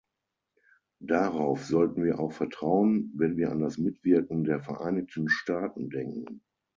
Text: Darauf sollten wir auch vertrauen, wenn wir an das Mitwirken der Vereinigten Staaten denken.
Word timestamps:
Darauf 0.99 1.63
sollten 1.65 2.03
wir 2.03 2.19
auch 2.19 2.31
vertrauen, 2.31 3.11
wenn 3.15 3.37
wir 3.37 3.51
an 3.51 3.59
das 3.59 3.77
Mitwirken 3.77 4.43
der 4.43 4.59
Vereinigten 4.59 5.29
Staaten 5.29 5.91
denken. 5.91 6.41